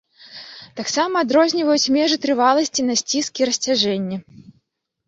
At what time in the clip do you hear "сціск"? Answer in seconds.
3.05-3.33